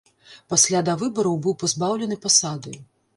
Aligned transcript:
Пасля 0.53 0.79
давыбараў 0.87 1.35
быў 1.43 1.53
пазбаўлены 1.65 2.17
пасады. 2.25 2.73